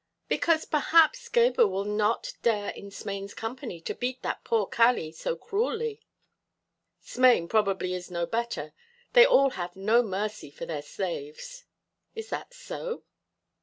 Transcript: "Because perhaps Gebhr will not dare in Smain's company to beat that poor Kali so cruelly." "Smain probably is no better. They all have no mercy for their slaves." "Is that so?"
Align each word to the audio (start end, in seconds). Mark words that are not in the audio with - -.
"Because 0.27 0.65
perhaps 0.65 1.29
Gebhr 1.29 1.67
will 1.67 1.85
not 1.85 2.33
dare 2.41 2.69
in 2.71 2.89
Smain's 2.89 3.35
company 3.35 3.79
to 3.81 3.93
beat 3.93 4.23
that 4.23 4.43
poor 4.43 4.65
Kali 4.65 5.11
so 5.11 5.35
cruelly." 5.35 6.01
"Smain 7.01 7.47
probably 7.47 7.93
is 7.93 8.09
no 8.09 8.25
better. 8.25 8.73
They 9.13 9.27
all 9.27 9.51
have 9.51 9.75
no 9.75 10.01
mercy 10.01 10.49
for 10.49 10.65
their 10.65 10.81
slaves." 10.81 11.65
"Is 12.15 12.29
that 12.31 12.51
so?" 12.51 13.03